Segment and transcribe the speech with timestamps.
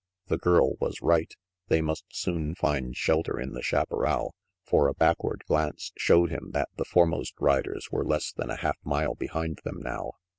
[0.29, 1.31] The girl was right.
[1.67, 4.33] They must soon find shelter in the chaparral,
[4.65, 8.79] for a backward glance showed him that the foremost riders were less than a half
[8.83, 10.13] mile behind them now.